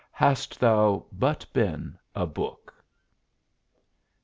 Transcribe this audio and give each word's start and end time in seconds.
hadst 0.11 0.59
thou 0.59 1.05
but 1.11 1.45
been 1.53 1.95
a 2.15 2.25
book! 2.25 2.73